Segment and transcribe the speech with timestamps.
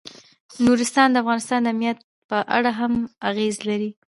[0.65, 1.97] نورستان د افغانستان د امنیت
[2.29, 2.93] په اړه هم
[3.29, 3.89] اغېز لري.